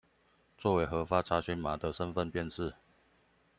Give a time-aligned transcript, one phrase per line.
[0.57, 2.73] 作為核發查詢碼的身分辨識